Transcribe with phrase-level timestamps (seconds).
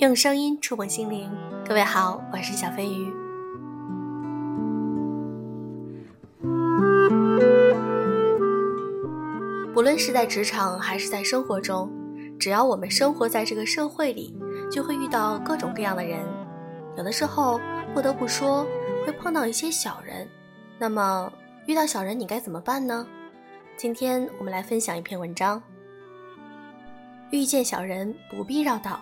[0.00, 1.30] 用声音触碰心灵，
[1.68, 3.12] 各位好，我是小飞鱼。
[9.74, 11.92] 不论是在职场还是在生活中，
[12.38, 14.34] 只要我们生活在这个社会里，
[14.72, 16.26] 就会遇到各种各样的人。
[16.96, 17.60] 有的时候，
[17.92, 18.66] 不得不说，
[19.04, 20.26] 会碰到一些小人。
[20.78, 21.30] 那么，
[21.66, 23.06] 遇到小人你该怎么办呢？
[23.76, 25.62] 今天我们来分享一篇文章：
[27.30, 28.98] 遇见小人不必绕道。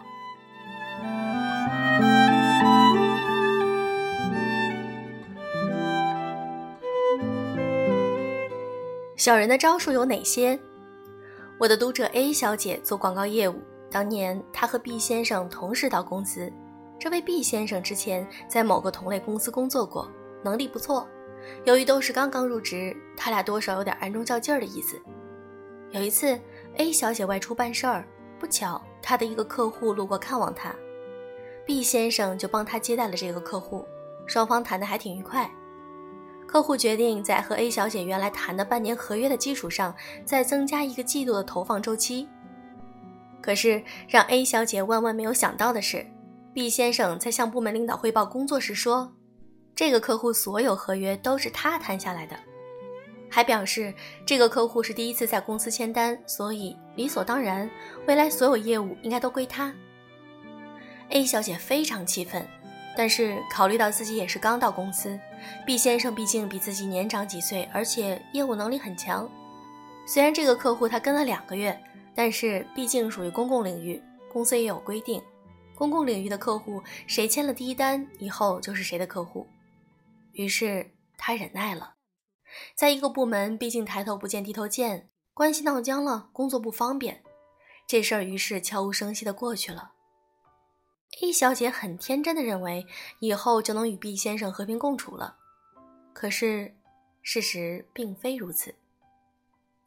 [9.18, 10.56] 小人的招数有哪些？
[11.58, 13.60] 我的读者 A 小姐做广告业务，
[13.90, 16.52] 当年她和 B 先生同时到公司。
[17.00, 20.08] 这位 B 先生之前在某个同类公司工作过，
[20.44, 21.04] 能力不错。
[21.64, 24.96] 由于都是刚刚入职，他俩多少有点暗中较劲儿的意思。
[25.90, 26.38] 有一次
[26.76, 28.06] ，A 小姐外出办事儿，
[28.38, 30.72] 不巧她的一个客户路过看望她
[31.66, 33.84] ，B 先生就帮她接待了这个客户，
[34.28, 35.50] 双方谈得还挺愉快。
[36.48, 42.26] 客户决定在和 A 小姐原来谈的半年合约的基础上，再增加一个季度的投放周期。
[43.42, 46.06] 可是让 A 小姐万万没有想到的是
[46.54, 49.12] ，B 先生在向部门领导汇报工作时说，
[49.76, 52.34] 这个客户所有合约都是他谈下来的，
[53.28, 53.92] 还表示
[54.24, 57.70] 这个客户是第一次在公司签单，所以理所当然，
[58.06, 59.70] 未来所有业务应该都归他。
[61.10, 62.48] A 小姐非常气愤。
[62.96, 65.16] 但是考虑到自己也是刚到公司
[65.66, 69.30] 毕先生毕竟比自己年长几岁，而且业务能力很强。
[70.06, 71.78] 虽然这个客户他跟了两个月，
[72.14, 75.22] 但是毕竟属于公共领域，公司也有规定，
[75.74, 79.46] 公共领域的客户谁签了第一单，以后就是谁的客户。
[80.32, 81.94] 于是他忍耐了，
[82.74, 87.22] 在一个部门，毕竟抬头不见低头见，关系闹僵了，工作不方便，
[87.86, 89.92] 这事儿于是悄无声息的过去了。
[91.20, 92.86] A 小姐很天真的认为
[93.18, 95.36] 以后就能与 B 先生和平共处了，
[96.12, 96.72] 可是
[97.22, 98.72] 事实并非如此。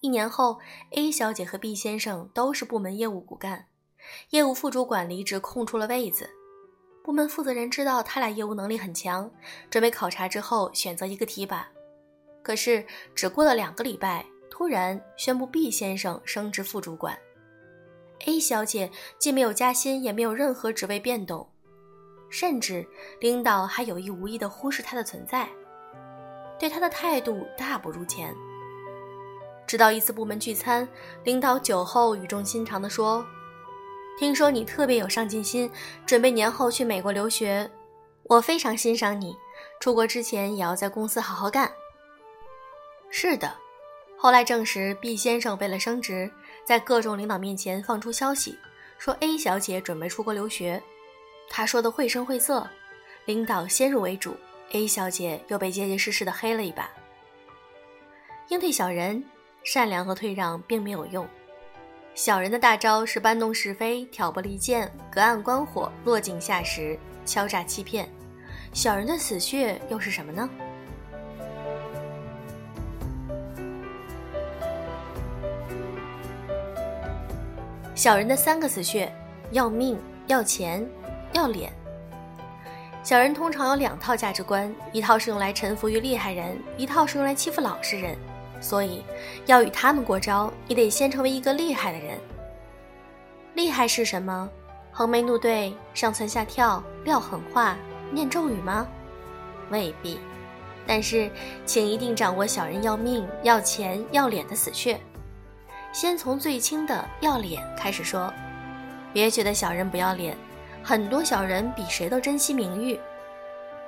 [0.02, 0.60] 一年后
[0.92, 3.68] ，A 小姐和 B 先生都是部门业务骨干，
[4.32, 6.30] 业务副主管离职空出了位子。
[7.04, 9.32] 部门负责人知道他俩业务能力很强，
[9.70, 11.68] 准备考察之后选择一个提拔。
[12.44, 12.86] 可是
[13.16, 17.18] 只过了两个礼拜，突然宣布 B 先生升职副主管。
[18.26, 21.48] A 小姐既没有加薪，也没有任何职位变动，
[22.30, 22.88] 甚至
[23.20, 25.50] 领导还有意无意地忽视她的存在，
[26.60, 28.36] 对她的态度大不如前。
[29.68, 30.88] 直到一次部门聚餐，
[31.24, 33.26] 领导酒后语重心长地说
[34.20, 35.72] ：“听说你特别有上进心，
[36.06, 37.70] 准备年后去美国留学，
[38.24, 39.36] 我非常欣赏你。
[39.80, 41.72] 出国之前也要在公司好好干。”
[43.10, 43.52] 是的。
[44.18, 46.32] 后来证实，B 先生为了升职，
[46.72, 48.58] 在各种领导面前放出消息，
[48.98, 50.82] 说 A 小姐准备出国留学。
[51.50, 52.66] 他说的绘声绘色，
[53.26, 54.38] 领导先入为主
[54.72, 56.90] ，A 小姐又被结结实实的黑了一把。
[58.48, 59.22] 应对小人，
[59.66, 61.28] 善良和退让并没有用。
[62.16, 68.10] 小人的大招是搬弄是非、挑拨离间、隔岸观火、落井下石、敲诈欺骗。
[68.72, 70.50] 小人的死穴又是什么呢？
[77.94, 79.14] 小人的三个死穴：
[79.52, 80.88] 要命、要钱、
[81.34, 81.72] 要脸。
[83.04, 88.16] 小人通常有两套价值观，一套是用来臣服于厉害人，一套是用来欺负老实人。
[88.62, 89.04] 所以，
[89.48, 92.18] 要与他们过招，你得先成为一个厉害的人。
[93.56, 94.50] 厉害是什么？
[94.92, 97.76] 横眉怒对、上蹿下跳、撂狠话、
[98.12, 98.86] 念咒语吗？
[99.70, 100.20] 未必。
[100.86, 101.30] 但是，
[101.66, 105.00] 请一定掌握小人要命、要钱、要脸的死穴。
[105.94, 108.34] 先从最轻的要脸开始说，
[109.14, 110.38] 别觉得小人不要脸，
[110.82, 112.98] 很多小人比谁都珍惜名誉，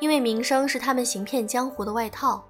[0.02, 2.46] 因为名声是他们行骗江湖的外套。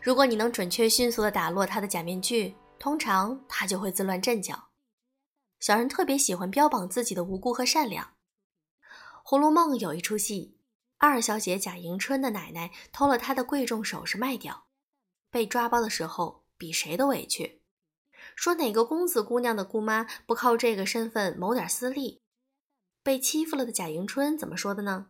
[0.00, 4.68] 如果你能准确迅速地打落他的假面具，通常他就会自乱阵脚。
[5.60, 8.04] 小人特别喜欢标榜自己的无辜和善良。
[9.22, 10.56] 《红楼梦》有一出戏，
[10.96, 14.64] 二小姐贾迎春的奶奶偷了她的贵重首饰卖掉，
[15.30, 17.60] 被抓包的时候比谁都委屈。
[18.36, 22.20] 说哪个公子姑娘的姑妈不靠这个身份谋点私利？
[23.02, 25.06] 被欺负了的贾迎春怎么说的呢？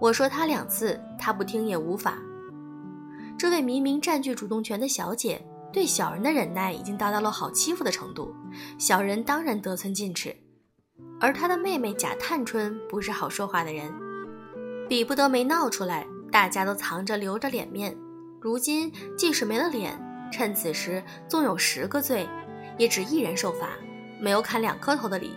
[0.00, 2.18] 我说他两次，他不听也无法。
[3.38, 8.34] 这位明明占据主动权的小姐，对小人的忍耐已经达到了好欺负的程度，
[8.78, 10.34] 小人当然得寸进尺。
[11.20, 13.92] 而她的妹妹贾探春不是好说话的人，
[14.88, 17.94] 比不得没闹出来，大家都藏着留着脸面。
[18.40, 20.07] 如今即使没了脸。
[20.30, 22.28] 趁此时，纵有十个罪，
[22.76, 23.70] 也只一人受罚，
[24.20, 25.36] 没有砍两颗头的理。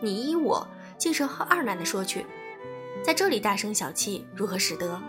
[0.00, 0.66] 你依我，
[0.98, 2.26] 竟是和二奶奶说去，
[3.02, 5.00] 在这里大声小气，如何使得？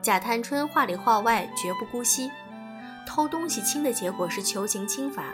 [0.00, 2.30] 贾探春话里话外绝不姑息，
[3.06, 5.24] 偷东西轻的结果是求情轻罚，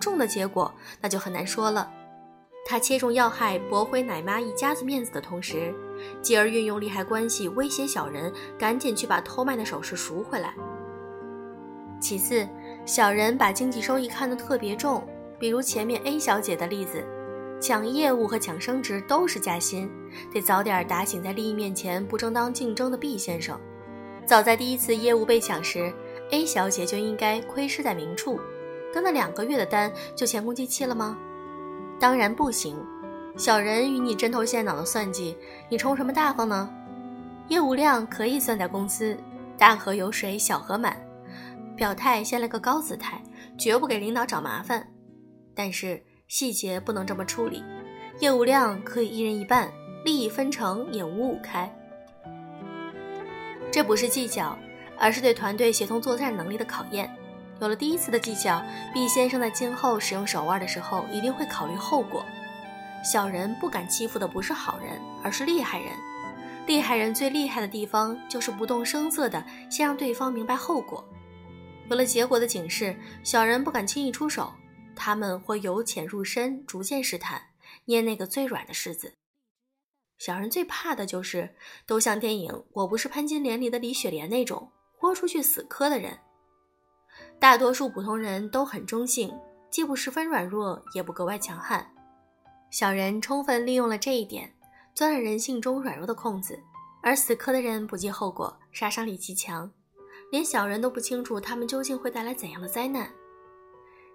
[0.00, 1.90] 重的结果那就很难说了。
[2.66, 5.74] 他切中要害，驳回奶妈一家子面子的同时，
[6.20, 10.52] 继而运用利害关系威胁小人，赶紧去把偷卖的首饰赎回来。
[12.00, 12.46] 其次，
[12.86, 15.02] 小人把经济收益看得特别重，
[15.38, 17.04] 比如前面 A 小姐的例子，
[17.60, 19.90] 抢业务和抢升职都是加薪，
[20.32, 23.58] 得早点打醒在利益面前不正当竞争的 B 先生。
[24.24, 25.92] 早在第一次业务被抢时
[26.30, 28.38] ，A 小姐就应该亏失在明处，
[28.92, 31.18] 跟了两个月的单就前功尽弃了吗？
[31.98, 32.76] 当然不行，
[33.36, 35.36] 小人与你针头线脑的算计，
[35.68, 36.70] 你充什么大方呢？
[37.48, 39.16] 业务量可以算在公司，
[39.56, 40.96] 大河有水小河满，
[41.78, 43.22] 表态先来个高姿态，
[43.56, 44.84] 绝不给领导找麻烦。
[45.54, 47.62] 但是细节不能这么处理，
[48.18, 49.70] 业务量可以一人一半，
[50.04, 51.72] 利益分成也五五开。
[53.70, 54.58] 这不是计较，
[54.98, 57.08] 而是对团队协同作战能力的考验。
[57.60, 58.60] 有了第一次的计较
[58.92, 62.24] 毕先生在今后使用手腕的时候，一定会考虑后果。
[63.04, 65.92] 小人不敢欺负的不是好人，而是厉害人。
[66.66, 71.04] 厉害人最厉害的地方，就是不动声色的先让对方明白后果。
[71.90, 72.94] 有了结果的警示，
[73.24, 74.52] 小人不敢轻易出手，
[74.94, 77.40] 他们会由浅入深，逐渐试探，
[77.86, 79.14] 捏那个最软的柿子。
[80.18, 81.54] 小人最怕的就是
[81.86, 86.18] 都像电影《我不是潘金莲》里的李雪莲那种豁出去死磕的人。
[87.38, 89.32] 大多数普通人都很中性，
[89.70, 91.88] 既不十分软弱，也不格外强悍。
[92.70, 94.52] 小人充分利用了这一点，
[94.92, 96.58] 钻了人性中软弱的空子。
[97.00, 99.72] 而死磕的人不计后果，杀伤力极强，
[100.30, 103.10] 连小人都不清楚他们究竟会带来怎样的灾难。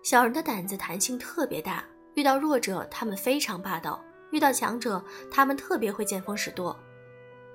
[0.01, 1.83] 小人的胆子弹性特别大，
[2.13, 6.77] 遇到弱者他们非常霸道，遇到强者他们特别会见风使舵。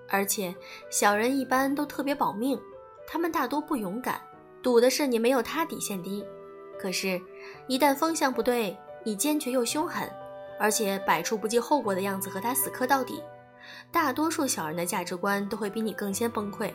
[0.08, 0.54] 而且
[0.90, 2.58] 小人一般都特别保命，
[3.06, 4.20] 他们大多不勇敢。
[4.60, 6.24] 赌的是你没有他底线低，
[6.80, 7.20] 可是，
[7.68, 10.10] 一旦风向不对，你坚决又凶狠，
[10.58, 13.22] 而且摆出不计后果的样子和他死磕到底，
[13.92, 16.72] 大多数小人的价值观都会比你更先崩溃。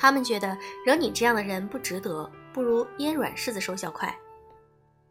[0.00, 0.56] 他们觉得
[0.86, 4.16] 惹你这样的人不值得，不如腌软柿子收效快。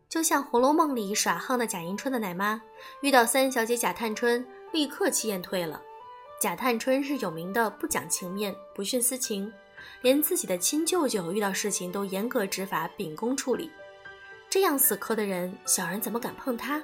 [0.10, 2.60] 就像《红楼梦》里耍横的贾迎春的奶妈，
[3.02, 5.80] 遇到三小姐贾探春，立刻气焰退了。
[6.42, 9.54] 贾探春是有名的不讲情面，不徇私情。
[10.02, 13.70] 连自己的亲舅舅遇到事情都严格执法、秉公处理，
[14.50, 16.82] 这样死磕的人，小人怎么敢碰他？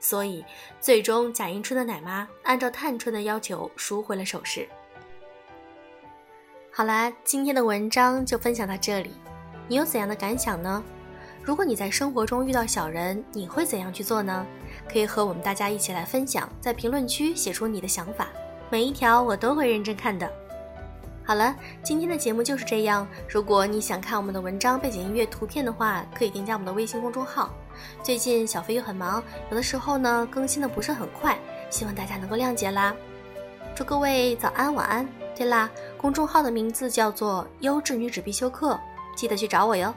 [0.00, 0.44] 所以，
[0.80, 4.68] 最终贾迎春的奶妈按照探春的要求赎回了首饰。
[6.74, 9.10] 好啦，今天的文章就分享到这里，
[9.68, 10.82] 你有怎样的感想呢？
[11.42, 14.46] 如果你在生活中遇到小人，你会怎样去做呢？
[14.90, 18.28] 可以和我们大家一起来分享，在评论区写出你的想法，
[18.70, 20.26] 每一条我都会认真看的。
[21.22, 23.06] 好了，今天的节目就是这样。
[23.28, 27.50] 如果你想看我们的文章背景音乐图片的话，可以添加我们的微信公众号。
[28.02, 32.96] 最近小飞又很忙，有的时候呢更新的不是很快，希望大家能够谅解啦。
[33.74, 35.06] 祝各位早安晚安。
[35.34, 38.78] 对啦，公众号的名字叫做“优质女子必修课”，
[39.16, 39.92] 记得去找我哟。